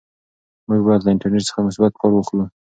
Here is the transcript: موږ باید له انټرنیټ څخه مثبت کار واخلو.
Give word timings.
موږ 0.67 0.81
باید 0.85 1.01
له 1.03 1.09
انټرنیټ 1.13 1.43
څخه 1.49 1.65
مثبت 1.67 1.91
کار 1.99 2.11
واخلو. 2.13 2.45